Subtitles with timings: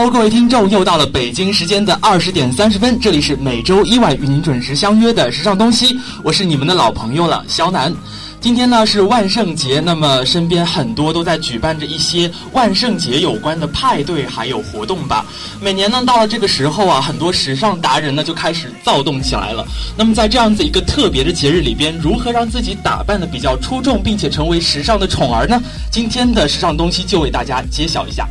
[0.00, 7.94] hello，各位听众，又到了北京时间的二十点三十分，这里是每周一晚与您准时相约的时尚东西，我是你们的老朋友了，肖楠。
[8.40, 15.26] 今天呢是万圣节，那么身边很多都在举办着一些万圣节有关的派对还有活动吧。
[15.60, 19.62] 每年呢到了这个时候啊，很多时尚达人呢就开始躁动起来了。
[19.98, 25.60] 那么在这样子一个特别的节日里边，如何让自己打扮的比较出众，并且成为时尚的宠儿呢？
[25.90, 28.26] 今天的时尚东西就为大家揭晓一下。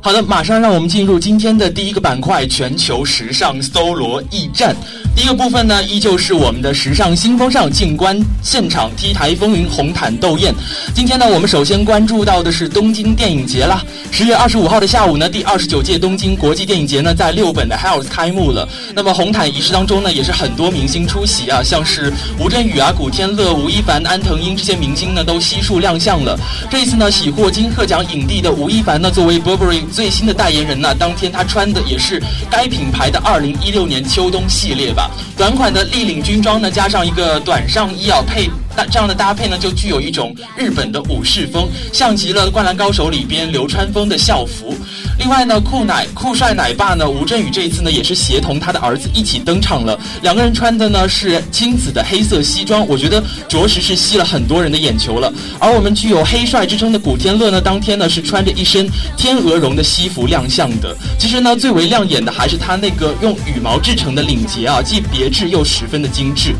[0.00, 4.74] 好的，马上让我们进入今天的第一个板块——全球时尚搜罗驿站。
[5.18, 10.54] 第一个部分呢，依旧是我们的时尚新风尚静观现场 T 台风云红毯斗艳。
[10.94, 13.82] 今天呢，我们首先关注到的是东京电影节啦。
[14.12, 18.68] 十月二十五号的下午呢，第二十九届东京国际电影节呢，在六本的 House 开幕了。
[18.94, 26.38] 那么红毯仪式当中呢，也是很多明星出席啊，像是吴镇宇啊、古天乐、吴亦凡、安藤樱这些明星呢，都悉数亮相了。
[26.70, 44.72] 这一次呢，喜获金鹤奖影帝的吴亦凡呢，作为 Burberry 最新的代言人呢，当天他穿的也是该品牌的二零一六年秋冬系列吧，短款的立领军装呢，加上一个短上衣啊，配那这样的搭配呢，就具有一种日本的武士风，像极了《灌篮高手》里边流川枫的校服。
[45.18, 49.98] 另外呢，酷奶酷帅奶爸呢，吴镇宇这一次呢，也是协同他的儿子一起登场了。
[50.22, 55.32] 两个人穿的呢是亲子的黑色西装，我觉得着实是吸了很多人的眼球了。
[55.58, 60.96] 而我们具有黑帅之称的古天乐呢，当天呢是穿着一身天鹅绒的西服亮相的。
[61.18, 66.54] 其实呢，最为亮眼的还是他那个用羽毛制成的领结啊，既别致又十分的精致。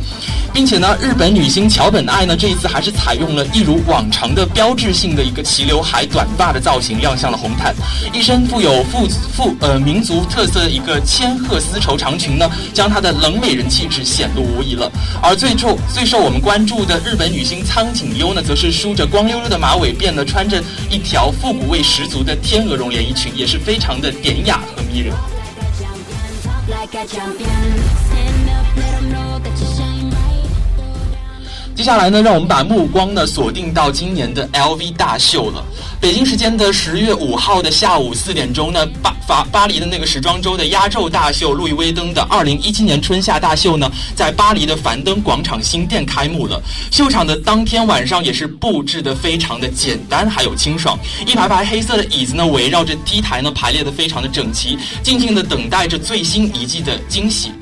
[0.52, 7.74] 并且呢，日本女星桥本爱呢，这一次还是采用了一如往常的标志性的一个齐刘海短发的造型亮相了红毯，
[8.12, 14.90] 一身富有富富呃民族特色的一个千鹤丝绸长裙呢，将她的冷美人气质显露无遗了。
[15.22, 25.12] 而最受最受我们关注的日本女星苍井优呢，则是梳着光溜溜的马尾辫呢，穿着一条复古味十足的天鹅绒连衣裙，也是非常的典雅和迷人。
[31.78, 35.64] 接下来呢，让我们把目光呢锁定到今年的 LV 大秀了。
[36.00, 46.60] 北京时间的十月五号的下午四点钟呢，巴法巴黎的那个时装周的压轴大秀路易威登的二零一七年春夏大秀呢，在巴黎的凡登广场新店开幕了。
[46.90, 50.98] 秀场的当天晚上也是布置的非常的简单，还有清爽。
[51.28, 57.52] 一排排黑色的椅子呢，围绕着 T 台呢排列的非常的整齐，静静的等待着最新一季的惊喜。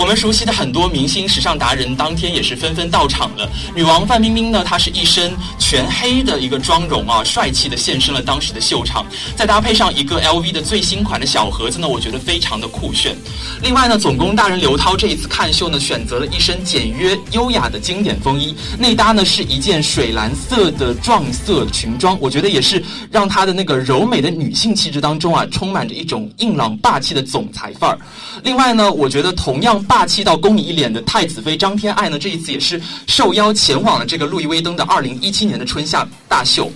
[0.00, 3.46] 我们熟悉的很多明星时尚达人，当天也是纷纷到场了。
[3.76, 9.04] 女王范冰冰呢，她是一身全黑的一个妆容啊，帅气的现身了当时的秀场，
[9.36, 13.14] 再搭配上一个 LV 的最新款的小盒子呢，我觉得非常的酷炫。
[13.62, 27.98] 另外呢，总工大人刘涛这一次看秀呢，选择了一身简约优雅的经典风衣，内搭呢是一件水蓝色的撞色裙装，我觉得也是让她的那个柔美的女性气质当中啊，充满着一种硬朗霸气的总裁范儿。
[28.42, 36.70] 另外呢，我觉得同样霸气到攻你一脸的太子妃张天爱呢，这一次也是受邀前往了这个路易威登的二零一七年的春夏大秀。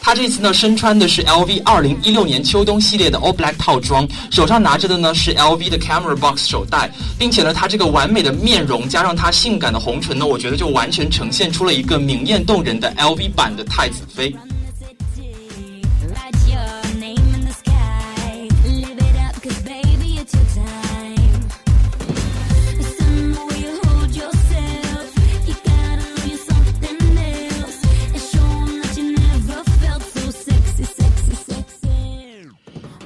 [0.00, 6.88] 她这次呢身穿的是 LV 二零一六年秋冬系列的 All Black 套装，手上拿着的呢是 LV 的 Camera Box 手袋，
[7.18, 14.32] 并且呢她这个完美的面容加上她性感的红唇呢，我觉得就完全呈现出了一个明艳动人的 LV 版的太子妃。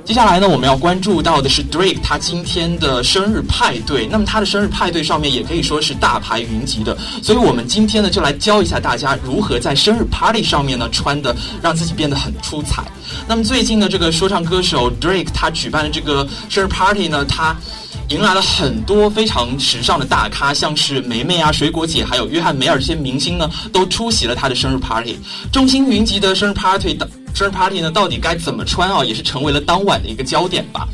[0.06, 4.06] 接下来呢，我们要关注到的是 Drake 他今天的生日派对。
[4.06, 12.84] 那么他的生日派对上面也可以说是大牌云集的，所以我们今天呢就来教一下大家如何在生日 party 上面呢穿的让自己变得很出彩。
[13.26, 17.56] 那么最近呢，这个说唱歌手 Drake 他举办的这个生日 party 呢，他
[18.10, 25.18] 迎来了很多非常时尚的大咖，像是梅梅啊、水果姐，还有约翰梅尔这些明星呢，都出席了他的生日 party。
[25.50, 30.86] 众星云集的生日 party 的生日 party 呢，到底该怎么穿啊，也是成为了当晚的一个焦点吧。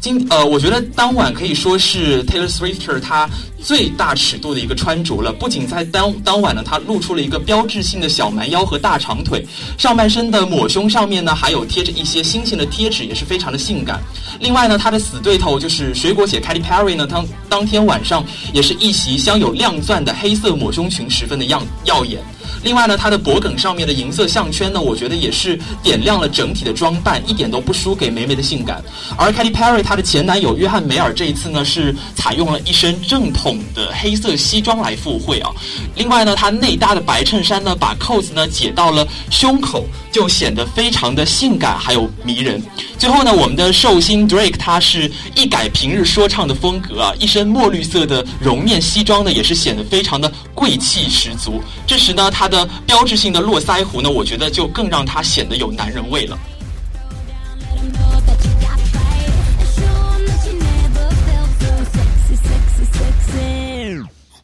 [0.00, 3.28] 今呃，我觉得当晚可以说是 Taylor Swift 她
[3.66, 5.32] 最大尺度的一个穿着了。
[5.32, 9.44] 不仅在当当晚呢，她露出了一个标志性的小蛮腰和大长腿，
[9.76, 14.00] 上半身的抹胸上面呢，还有贴着一些星星的贴纸，也是非常的性感。
[14.38, 22.22] 另外呢，她的死对头就是水果姐 Katy Perry 呢，当当天晚上也是一袭镶有亮钻的黑色抹胸裙，十分的耀耀眼。
[22.62, 28.82] 另外呢，她的脖梗上面的银色项圈呢，我觉得也是点亮了整体的装扮，一点都不输给梅梅的性感。
[29.16, 35.50] 而 Katy Perry 她的前男友约翰梅尔这一次呢，是采用了一身正统的黑色西装来赴会啊。
[35.94, 42.62] 另外呢，她内搭的白衬衫呢，把扣子呢解到了胸口，就显得非常的性感还有迷人。
[42.98, 51.62] 最后呢，我们的寿星 Drake 他是一改平日说唱的风格啊，一身墨绿色的绒面西装呢，也是显得非常的贵气十足。
[51.86, 56.38] 这时呢，他的标志性的络腮胡呢，我觉得就更让他显得有男人味了。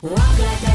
[0.05, 0.72] Rock like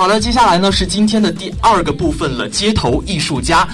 [0.00, 3.68] 好了，接下来呢是今天的第二个部分了，街头艺术家。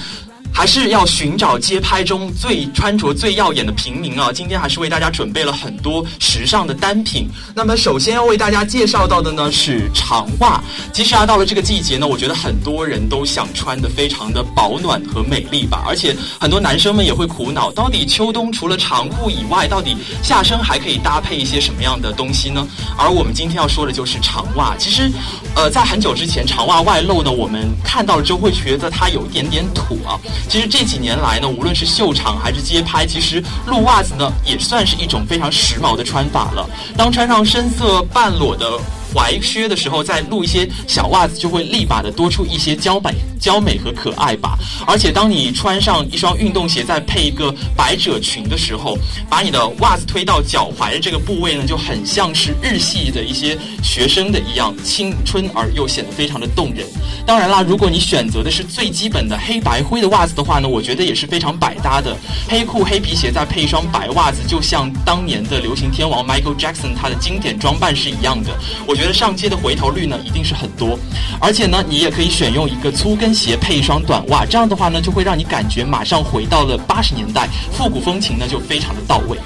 [0.56, 4.32] 还是要寻找街拍中最穿着最耀眼的平民啊！
[4.32, 7.29] 今天还是为大家准备了很多时尚的单品。
[7.55, 10.58] 那么首先要为大家介绍到的呢是长袜。
[10.94, 15.85] 其实啊，到了这个季节呢，我觉得很多人都想穿的非常的保暖和美丽吧。
[15.87, 22.67] 而且很多男生们也会苦恼，到底秋冬除了长裤以外，到底下身还可以搭配一些什么样的东西呢？
[22.97, 24.75] 而我们今天要说的就是长袜。
[24.79, 25.12] 其实，
[25.55, 30.17] 呃，在很久之前，长袜外露呢，我们看到了之后会觉得它有一点点土啊。
[30.49, 36.69] 其实这几年来呢，无论是秀场还是街拍，其实露袜子呢也算是一种非常时髦的穿法了。
[36.97, 38.79] 当穿上深色半裸的
[39.16, 44.58] 踝靴的时候，再露一些小袜子，就会立马的多出一些娇美、娇美和可爱吧。
[44.87, 48.99] 而且当你穿上一双运动鞋，再配一个百褶裙的时候，
[49.30, 56.87] 把你的袜子推到脚踝的这个部位呢，就很像是日系的一些学生的一样，青春而又显得非常的动人。
[57.25, 62.14] 当然啦，如果你选择的是最基本的黑白灰的袜子的话呢，我觉得也是非常百搭的。
[62.49, 68.50] 黑裤、黑皮鞋再配一双白袜子，就像当年的流行天王 Michael Jackson 他的经典装扮是一样的。
[68.87, 70.99] 我觉得上街的回头率呢一定是很多，
[71.41, 79.39] 而且呢，你也可以选用一个粗跟鞋配一双短袜，这样的话呢，就会让你感觉马上回到了八十年代，复古风情呢就非常的到位。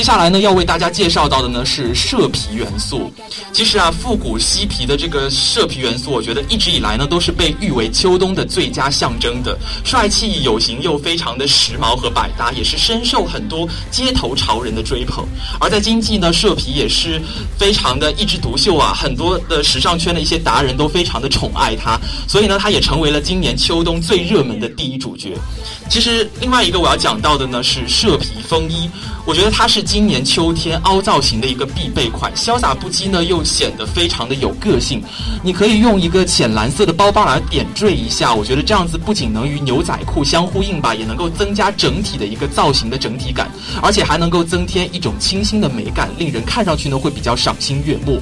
[0.00, 3.12] 接下来呢，要为大家介绍到的呢是麝皮元素。
[3.52, 15.22] 其实啊，复古嬉皮的这个麝皮元素，我觉得一直以来呢都是被誉为秋冬的最佳象征的，帅气有型又非常的时髦和百搭，也是深受很多街头潮人的追捧。
[15.60, 17.20] 而在今季呢，麝皮也是
[17.58, 25.36] 非常的一枝独秀啊，很多的时尚圈的一些达人都非常的宠爱它，所以呢，它也成为了今年秋冬最热门的第一主角。
[25.90, 28.88] 其实另外一个我要讲到的呢是麝皮风衣，
[29.26, 35.02] 我觉得它是今年秋天凹造型的一个必备款，潇洒不羁呢又显得非常的有个性。
[35.42, 43.50] 你可以用一个浅蓝色的包包来点缀一下，我觉得这样子不仅能与牛仔裤相呼应吧，也能够增加整体的一个造型的整体感，
[43.82, 48.20] 而且还能够增添一种清新的美感，令人看上去呢会比较赏心悦目。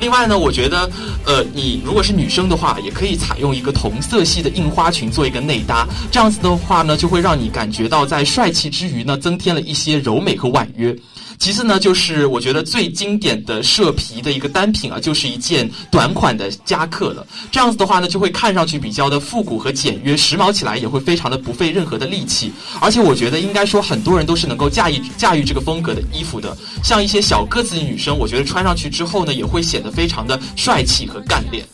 [0.00, 0.90] 另外呢，我觉得，
[1.26, 10.96] 呃，你如果是女生的话，也可以采用一个同色系的印花裙做一个内搭，这样子的话呢，就会让你感觉到在帅气之余呢，增添了一些柔美和婉约。
[11.42, 17.26] 其次呢，就是我觉得最经典的麝皮的一个单品啊，就是一件短款的夹克了。
[17.50, 22.52] 这样子的话呢，就会看上去比较的复古和简约，时髦起来也会非常的不费任何的力气。
[22.80, 26.56] 而且我觉得应该说很多人都是能够驾驭驾驭这个风格的衣服的。
[26.84, 31.66] 像一些小个子的女生，我觉得穿上去之后呢，也会显得非常的帅气和干练。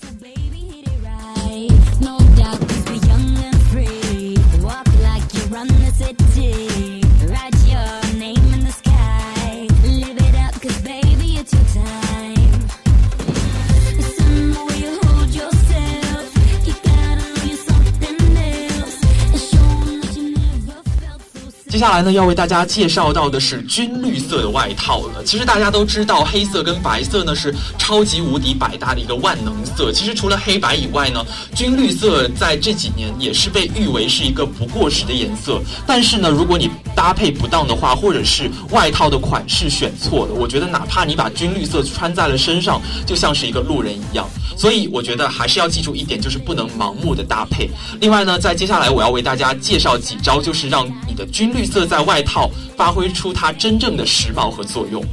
[21.78, 25.22] 接下来呢，要为大家介绍到的是军绿色的外套了。
[25.22, 29.92] 其实大家都知道，黑色跟白色呢是超级无敌百搭的一个万能色。
[29.92, 35.62] 其实除了黑白以外呢，军绿色在这几年也是被誉为是一个不过时的颜色。
[35.86, 44.28] 但是呢，如果你搭配不当的话，或者是外套的款式选错了，我觉得哪怕你把军绿色穿在了身上，就像是一个路人一样。
[44.56, 47.70] 所以我觉得还是要记住一点，就是不能盲目的搭配。
[48.00, 50.84] 另外呢，在接下来我要为大家介绍几招，就是让
[51.18, 55.04] 的军绿色在外套发挥出它真正的时髦和作用。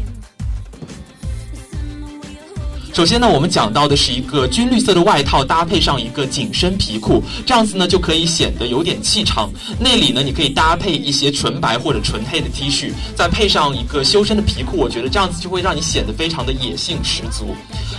[2.95, 9.51] 首先呢，我们讲到的是一个军绿色的外套，搭配上一个紧身皮裤，这样子呢就可以显得有点气场。
[9.77, 17.53] 内里呢，你可以搭配一些纯白或者纯黑的 T 恤，再配上一个修身的皮裤，我觉得这样子就会让你显得非常的野性十足。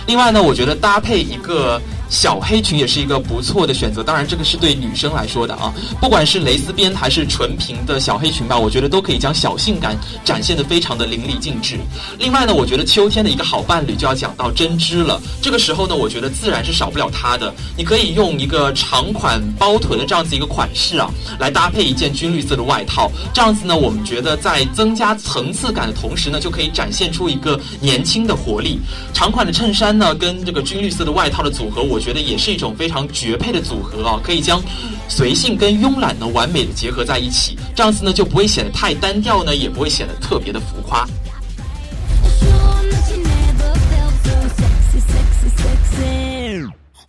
[0.07, 4.01] 另外呢，我觉得搭配一个小黑裙也是一个不错的选择。
[4.01, 11.77] 当然，这个是对女生来说的啊，不管是蕾丝边还是纯平的小黑裙吧，我觉得都可以将小性感展现得非常的淋漓尽致。
[12.17, 15.21] 另外呢，我觉得秋天的一个好伴侣就要讲到针织了。
[15.41, 17.53] 这个时候呢，我觉得自然是少不了它的。
[17.77, 23.11] 你可以用一个长款包臀的这样子一个款式啊，来搭配一件军绿色的外套。
[23.33, 28.79] 这样子呢，我们觉得在增加层次感的同时呢，就可以展现出一个年轻的活力。
[29.13, 34.61] 长款的衬衫呢，跟这个军绿色的外套的组合，我觉得也是一种非常绝配的组合啊，可以将
[35.07, 37.57] 随性跟慵懒呢完美的结合在一起。
[37.75, 41.07] 这样子呢，就不会显得太单调呢，也不会显得特别的浮夸。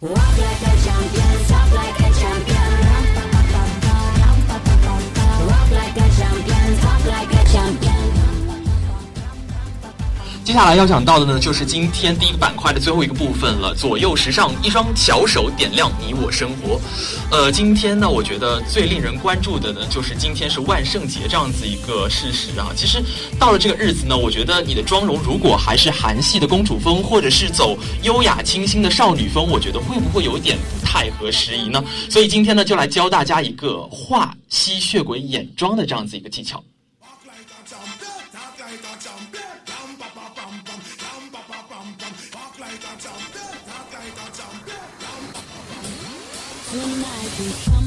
[0.00, 1.37] Walk like a champion,
[10.48, 13.74] 接下来要讲到的呢，就是今天第一个板块的最后一个部分了。
[13.74, 16.80] 左右时尚，一双小手点亮你我生活。
[17.30, 22.72] 呃，今天呢，我觉得最令人关注的呢，就是今天是万圣节这样子一个事实啊。
[22.74, 22.98] 其实
[23.38, 31.84] 到了这个日子呢，我觉得你的妆容如果还是韩系的公主风，或者是走优雅清新的少女风，我觉得会不会有点不太合时宜呢？
[32.08, 36.64] 所以今天呢，就来教大家一个画吸血鬼眼妆的这样子一个技巧。
[46.92, 47.77] imagine.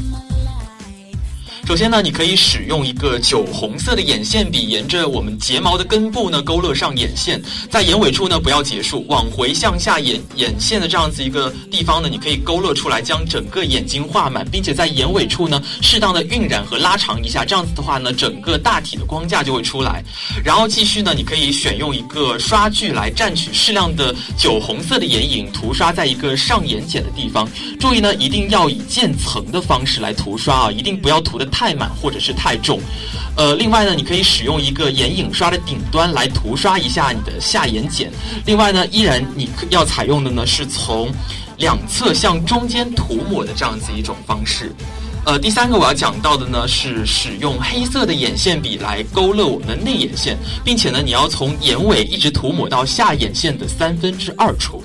[1.72, 20.04] 首先呢，你可以使用一个酒红色的眼线笔，沿着我们睫毛的根部呢勾勒上眼线，在眼尾处呢不要结束，往回向下眼眼线的这样子一个地方呢，你可以勾勒出来，将整个眼睛画满，并且在眼尾处呢适当的晕染和拉长一下，这样子的话呢，整个大体的光架就会出来。
[20.44, 27.48] 然后继续呢，你可以选用一个刷具来蘸取适量的酒红色的眼影，涂刷在一个上眼睑的地方。
[27.80, 32.80] 注意呢，一定要以渐层的方式来涂刷啊，一定不要涂得太太满或者是太重。
[33.38, 38.08] 呃，另外呢，你可以使用一个眼影刷的顶端来涂刷一下你的下眼睑。
[38.48, 41.12] 另外呢，依然你要采用的呢是从
[41.60, 44.74] 两侧向中间涂抹的这样子一种方式。
[45.24, 54.84] 呃，第三个我要讲到的呢是使用黑色的眼线笔来勾勒我们的内眼线，并且呢，你要从眼尾一直涂抹到下眼线的三分之二处。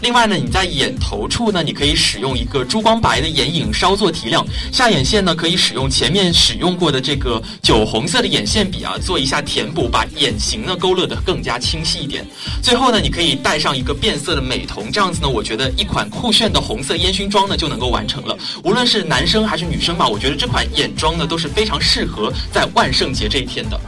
[0.00, 12.24] 另外呢，你在眼头处呢，你可以使用一个珠光白的眼影稍作提亮；下眼线呢，可以使用前面使用过的这个酒红色的眼线笔啊，做一下填补，把眼型呢勾勒得更加清晰一点。
[12.62, 18.36] 最后呢，你可以戴上一个变色的美瞳，这样子呢，我觉得一款酷炫的红色烟熏妆呢就能够完成了。
[18.62, 23.80] 无论是男生还是女生吧，我觉得这款眼妆呢都是非常适合在万圣节这一天的。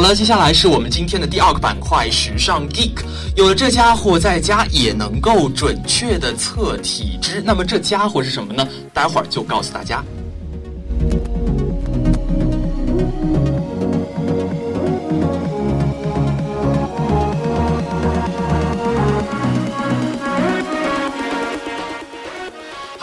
[0.00, 3.04] 好了，接下来是我们今天的第二个板块——时尚 geek。
[3.36, 7.42] 有了这家伙，在家也能够准确的测体脂。
[7.44, 8.66] 那么这家伙是什么呢？
[8.94, 10.02] 待会儿就告诉大家。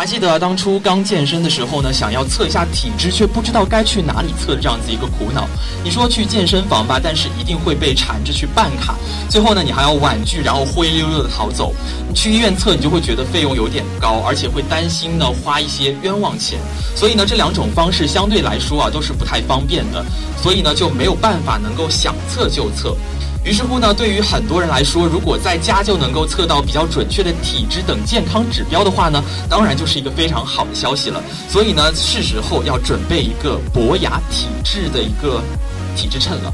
[0.07, 5.45] 记得当初刚健身的时候呢，想要测一下体脂，却不知道该去哪里测这样子一个苦恼。
[5.83, 8.95] 你说去健身房吧，但是一定会被缠着去办卡，
[9.29, 11.75] 最后呢，你还要婉拒，然后灰溜溜的逃走。
[12.15, 16.57] 去医院测，你就会觉得费用有点高，而且会担心呢花一些冤枉钱。
[16.95, 20.05] 所以呢，这两种方式相对来说啊都是不太方便的，
[20.41, 22.95] 所以呢就没有办法能够想测就测。
[23.47, 31.23] 于是乎呢，对于很多人来说，如果在家就能够测到比较准确的体脂等健康指标的话呢，当然就是一个非常好的消息了。
[31.47, 35.41] 所以呢，是时候要准备一个博雅体质的一个
[35.95, 36.53] 体质秤了。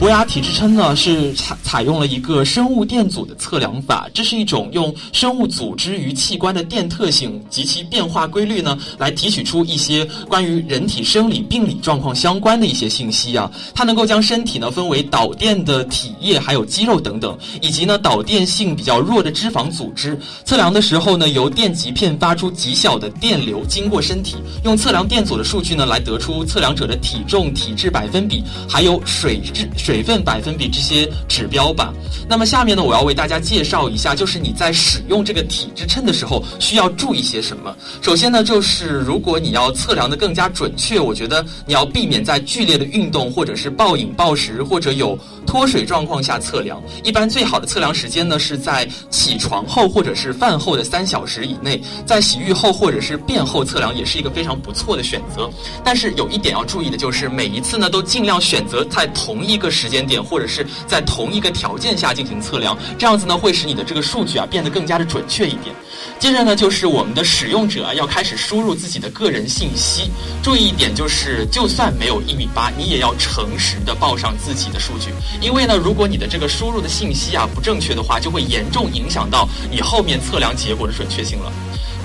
[0.00, 13.52] 博雅体脂称呢是采采用了一个生物电阻的测量法，这是一种用生物组织与器官的电特性及其变化规律呢，来提取出一些关于人体生理病理状况相关的一些信息啊。
[13.74, 20.18] 它能够将身体呢分为导电的体液、还有肌肉等等，以及呢导电性比较弱的脂肪组织。
[20.46, 29.68] 测量的时候呢，由电极片发出极小的电流经过身体，用测量电阻的数据呢来得出测量者的体重、体质百分比，还有水质。
[29.90, 31.92] 水分百分比这些指标吧。
[32.28, 37.74] 那么下面呢，我要为大家介绍一下，就是你在使用这个体脂秤的时候需要注意些什么。
[38.00, 46.80] 首先呢，就是如果你要测量的更加准确，我觉得你要避免在剧烈的运动或者是暴饮暴食或者有脱水状况下测量。
[47.02, 55.50] 一般最好的测量时间呢是在起床后或者是饭后的三小时以内，在洗浴后或者是便后测量也是一个非常不错的选择。
[55.82, 65.74] 但是有一点要注意的就是，每一次呢都尽量选择在同一个时间点或者是在同一个条件下进行测量，这样子呢会使你的这个数据啊变得更加的准确一点。
[66.18, 70.10] 接着呢就是我们的使用者啊要开始输入自己的个人信息，
[70.42, 81.50] 注意一点就是，就算没有一米八，你也要诚实的报上自己的数据，因为呢如果你的这个输入的信息啊不正确的话，就会严重影响到你后面测量结果的准确性了。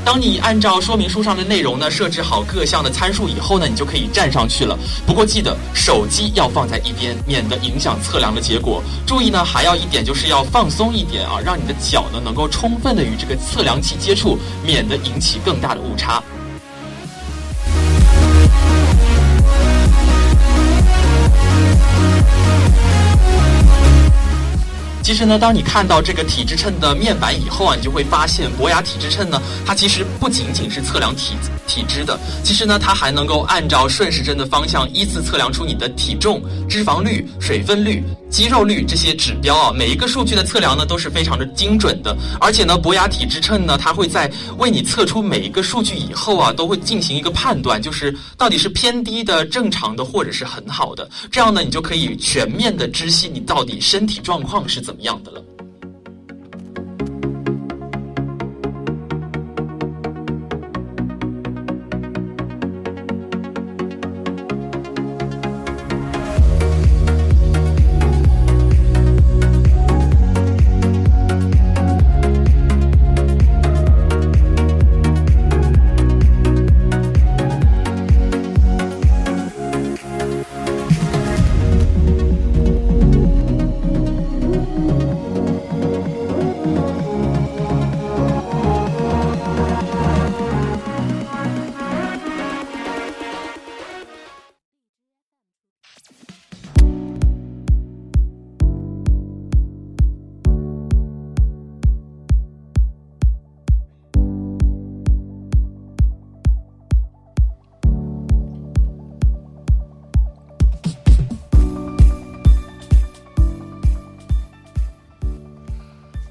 [0.06, 4.78] 当你按照说明书上的内容呢设置好各项的参数以后呢，你就可以站上去了。
[5.06, 8.84] 不过记得手机要放在一边，免得影响测量的结果。
[9.08, 16.22] 注意呢，还要一点就是要放松一点啊，让你的脚呢能够充分的与这个测量器接触，免得引起更大的误差。
[25.06, 31.36] 其实呢，当你看到这个体脂秤的面板以后啊，你就会发现博雅体脂秤呢，它其实不仅仅是测量体
[31.68, 39.72] 体脂的，其实呢，它还能够按照顺时针的方向依次测量出你的体重、脂肪率、水分率、肌肉率这些指标啊。
[39.72, 51.08] 每一个数据的测量呢都是非常的精准的，而且呢，博雅体脂秤呢，它会在为你测出每一个数据以后啊，都会进行一个判断，就是到底是偏低的、正常的，或者是很好的。
[51.30, 55.55] 这样呢，你就可以全面的知悉你到底身体状况是怎么一样的了。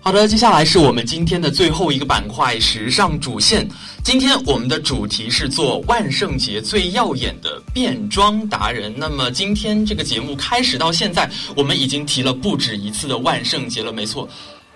[0.04, 3.66] 好的，接下来是我们今天的最后一个板块——时尚主线。
[4.02, 8.92] 今天我们的主题是做万圣节最耀眼的变装达人。
[8.98, 14.28] 那么今天这个节目开始到现在，我们已经提了不止一次的万圣节了，没错。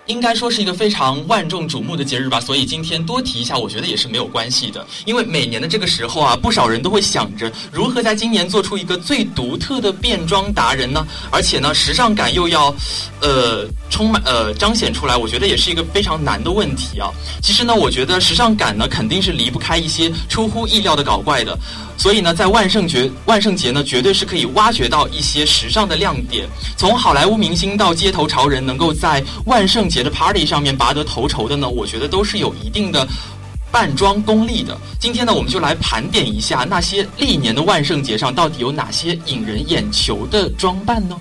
[0.09, 4.85] 应该说是一个非常万众瞩目的节日吧，所以今天多提一下，我觉得也是没有关系的。
[5.05, 11.05] 因为每年的这个时候啊，不少人都会想着如何在今年做出一个最独特的变装达人呢？
[11.29, 12.73] 而且呢，时尚感又要，
[13.21, 17.11] 呃，充满呃彰显出来，我觉得也是一个非常难的问题啊。
[17.43, 21.55] 其实呢，我觉得时尚感呢肯定是离不开一些出乎意料的搞怪的。
[21.97, 26.47] 所以呢，在万圣节万圣节呢，绝对是可以挖掘到一些时尚的亮点。
[26.77, 33.07] 从好莱坞明星到街头潮人，能够在万圣节的 party 上面拔得头筹的呢，我觉得都是有一定的
[33.71, 34.77] 扮装功力的。
[34.99, 41.15] 今天呢，我们就来盘点一下那些历年的万圣节上到底有哪些引人眼球的装扮呢？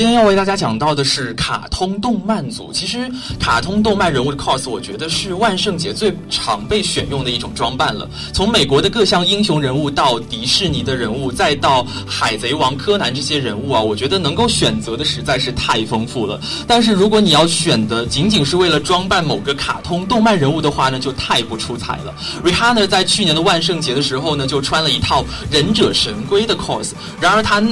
[0.00, 2.72] 今天要为大家讲到的是卡通动漫组。
[2.72, 3.06] 其实，
[3.38, 8.08] 卡通动漫人物的 cos，我觉得是万圣节最常被选用的一种装扮了。
[8.32, 16.40] 从美国的各项英雄人物到迪士尼的人物，再到海贼王、柯南这些人物啊，我觉得能够选择的实在是太丰富了。
[16.66, 22.14] 但是，如果你要选的仅仅是为了装扮某个卡通动漫人物的话呢，就太不出彩了。
[22.42, 27.62] Rihanna 在去年的万圣节的时候呢，就穿了一套忍者神龟的 cos，然而她。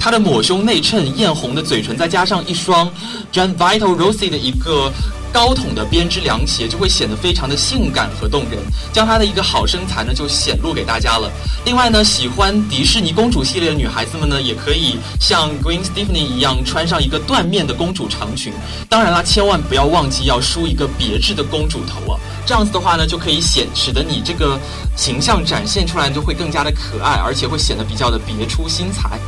[0.00, 2.90] 她的抹胸内衬、艳红的嘴唇，再加上一双
[3.30, 4.90] John Vital Rossi 的一个
[5.30, 8.58] 高筒的编织凉鞋，就会显得非常的性感和动人，
[8.94, 11.30] 将她的一个好身材呢就显露给大家了。
[11.66, 18.54] 另外呢，喜欢迪士尼公主系列的女孩子们呢，也可以像 Gwen Stefani 一样穿上一个缎面的公主长裙。
[18.88, 24.58] 当然啦，千万不要忘记要梳一个别致的公主头啊，这样子的话呢，就可以显使得你这个
[24.96, 29.20] 形象展现出来就会更加的可爱，而且会显得比较的别出心裁。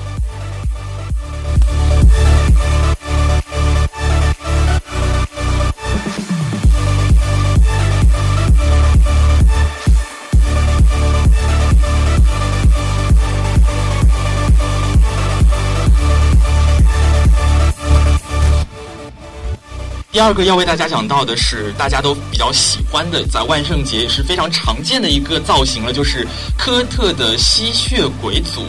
[20.13, 28.61] 第二个要为大家讲到的是，大家都比较喜欢的，在万圣节也是非常常见的一个造型了，就是科特的吸血鬼组。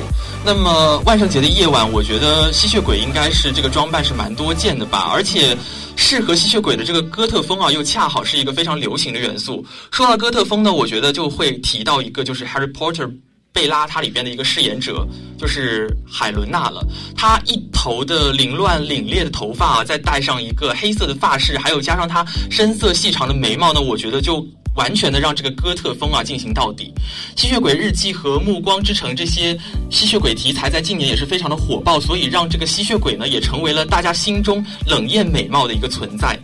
[0.46, 5.56] 那么万圣节的夜晚，我觉得吸血鬼应该是这个装扮是蛮多见的吧，而且
[5.98, 9.66] 适合吸血鬼的这个哥特风啊，又恰好是一个非常流行的元素。
[9.92, 13.12] 说到哥特风呢，我觉得就会提到一个，就是 Harry Potter。
[13.54, 16.86] 贝拉它里边的一个饰演者就是海伦娜了，
[17.16, 26.92] 她一头的凌乱凛冽的头发啊，再戴上一个黑色的发饰，还有加上她深色细长的眉毛呢，我觉得就完全的让这个哥特风啊进行到底。
[27.36, 29.56] 吸血鬼日记和暮光之城这些
[29.92, 36.38] 吸血鬼题材在近年也是非常的火爆，所以让这个吸血鬼呢也成为了大家心中冷艳美貌的一个存在。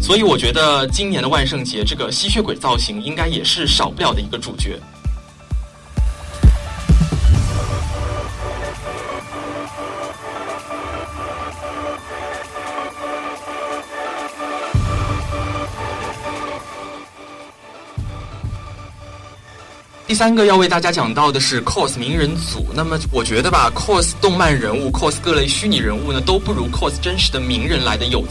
[0.00, 4.78] 所以我觉得今年的万圣节这个吸血鬼造型应该也是少不了的一个主角。
[20.08, 22.66] 第三个要为大家讲到的是 cos 名人组。
[22.74, 28.22] 那么我觉得吧，cos 动漫人物、cos 各类虚拟人物呢，都不如 cos 真实的名人来的有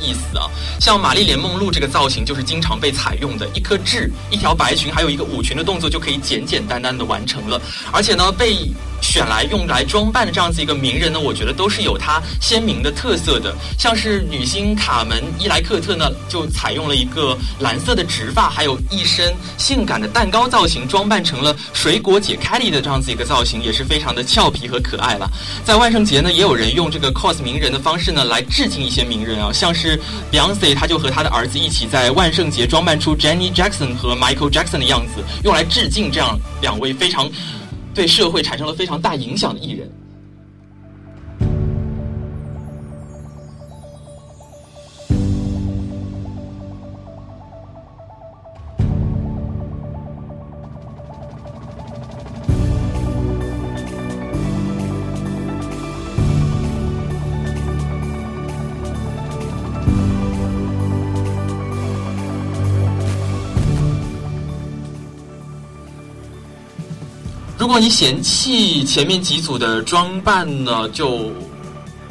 [0.00, 0.48] 意思啊。
[0.80, 7.60] 像玛丽莲梦露这个造型就是经常被采用的，一颗痣、一条白裙，还有一个舞裙的动作就可以简简单单的完成了。
[7.92, 8.56] 而且呢，被
[9.00, 13.54] 选来用来装扮的这样子一个名人呢，我觉得都是有它鲜明的特色的。
[13.78, 25.30] 像是女星卡门伊莱克特呢，就采用了一个蓝色的直发，还有一身性感的蛋糕造型，装扮成了水果姐凯莉的这样子一个造型，也是非常的俏皮和可爱了。
[25.64, 30.00] 在万圣节呢，也有人用这个 cos 名人的方式呢，来致敬一些名人啊，像是
[30.32, 37.30] Beyonce，他就和他的儿子一起在万圣节装扮出 Jenny Jackson 和 Michael Jackson 的样子，用来致敬这样两位非常。
[37.96, 39.90] 对社会产生了非常大影响的艺人。
[67.66, 71.32] 如果你嫌弃前面几组的装扮呢，就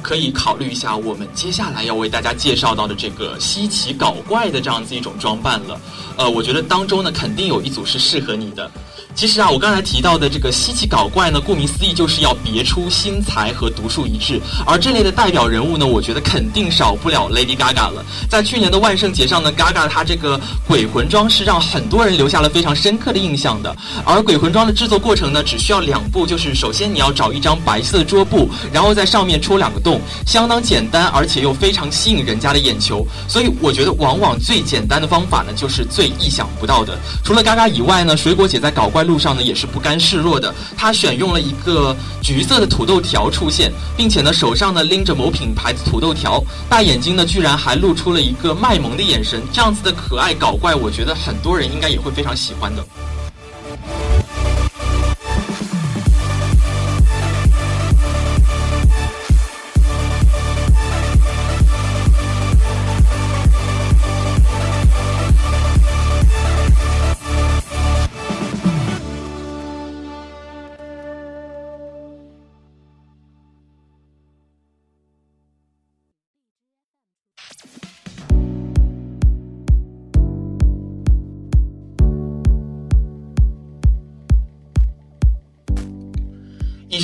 [0.02, 5.80] 可以考虑一下我们接下来要为大家介绍到的这个稀奇搞怪的这样子一种装扮了。
[6.18, 8.70] 呃，我觉得当中呢，肯定有一组是适合你的。
[9.15, 14.41] 其实啊，我刚才提到的这个稀奇搞怪呢，顾名思义就是要别出心裁和独树一帜。
[14.65, 18.06] 而这类的代表人物呢，我觉得肯定少不了 Lady Gaga 了。
[18.30, 23.73] 在去年的万圣节上呢，Gaga 她这个鬼魂装是让很多人留下了非常深刻的印象的。
[24.04, 33.08] 而鬼魂装的制作过程呢，只需要两步，就是首先你要找一张白色的桌布，然后在上面戳两个洞，相当简单，而且又非常吸引人家的眼球。
[33.30, 36.99] 所以我觉得，往往最简单的方法呢，就是最意想不到的。
[37.23, 40.54] 除了 Gaga 以外呢，水果姐在搞怪路上呢也是不甘示弱的。
[40.76, 49.41] 他选用了一个橘色的土豆条出现，并且呢手上呢拎着某品牌的土豆条，大眼睛呢居然还露出了一个卖萌的眼神。
[49.54, 52.84] 这样子的可爱搞怪，我觉得很多人应该也会非常喜欢的。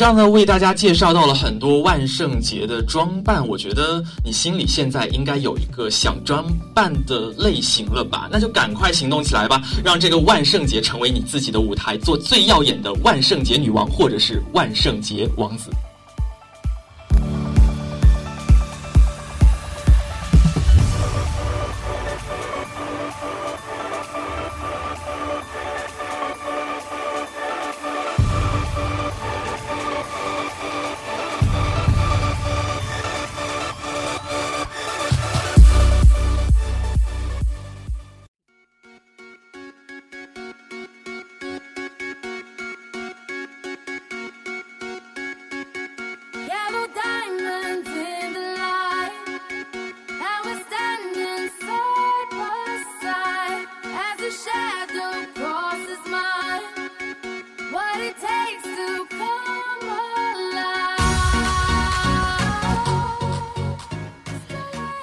[0.02, 8.28] 这样呢，为大家介绍到了很多万圣节的装扮，我觉得你心里现在应该有一个想装扮的类型了吧？
[8.32, 15.70] 那就赶快行动起来吧，让这个万圣节成为你自己的舞台，做最耀眼的万圣节女王或者是万圣节王子。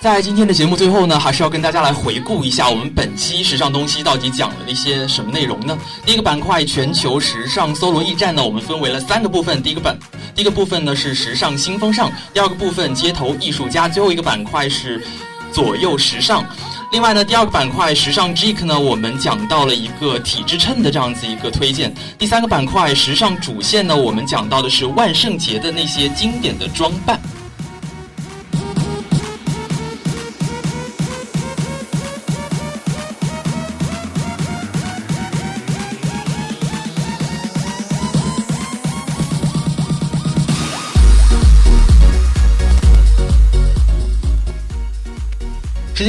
[0.08, 5.76] 在今天的节目最后呢，还是要跟大家来回顾一下我们本期时尚东西到底讲了一些什么内容呢？
[6.06, 9.62] 第一个板块全球时尚搜罗驿站呢，我们分为了三个部分。
[9.62, 9.98] 第一个板，
[10.34, 15.04] 第一个部分呢是时尚新风尚，第二个部分街头艺术家，最后一个板块是
[15.52, 16.42] 左右时尚。
[16.90, 21.94] 另外呢，第二个板块时尚 Geek 呢，我们讲到了一个体脂秤的这样子一个推荐。
[22.16, 27.20] 第三个板块时尚主线呢，我们讲到的是万圣节的那些经典的装扮。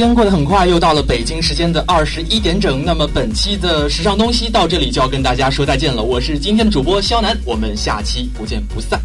[0.00, 2.84] 间过得很快，又到了北京时间的二十一点整。
[2.84, 6.02] 那么本期的时尚东西到这里就要跟大家说再见了。
[6.02, 8.98] 我是今天的主播肖楠，我们下期不见不散。